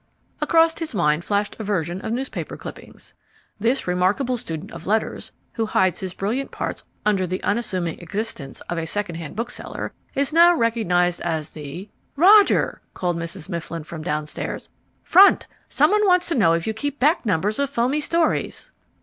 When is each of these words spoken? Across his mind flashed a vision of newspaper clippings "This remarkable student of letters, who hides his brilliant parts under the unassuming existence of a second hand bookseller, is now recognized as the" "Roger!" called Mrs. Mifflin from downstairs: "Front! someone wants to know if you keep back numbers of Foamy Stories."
Across 0.41 0.79
his 0.79 0.95
mind 0.95 1.23
flashed 1.23 1.55
a 1.59 1.63
vision 1.63 2.01
of 2.01 2.11
newspaper 2.11 2.57
clippings 2.57 3.13
"This 3.59 3.85
remarkable 3.85 4.35
student 4.35 4.71
of 4.71 4.87
letters, 4.87 5.31
who 5.53 5.67
hides 5.67 5.99
his 5.99 6.15
brilliant 6.15 6.49
parts 6.49 6.85
under 7.05 7.27
the 7.27 7.43
unassuming 7.43 7.99
existence 7.99 8.61
of 8.61 8.79
a 8.79 8.87
second 8.87 9.13
hand 9.17 9.35
bookseller, 9.35 9.93
is 10.15 10.33
now 10.33 10.55
recognized 10.55 11.21
as 11.21 11.51
the" 11.51 11.87
"Roger!" 12.31 12.81
called 12.95 13.15
Mrs. 13.15 13.47
Mifflin 13.47 13.83
from 13.83 14.01
downstairs: 14.01 14.69
"Front! 15.03 15.45
someone 15.69 16.07
wants 16.07 16.27
to 16.29 16.33
know 16.33 16.53
if 16.53 16.65
you 16.65 16.73
keep 16.73 16.99
back 16.99 17.23
numbers 17.23 17.59
of 17.59 17.69
Foamy 17.69 17.99
Stories." 18.01 18.71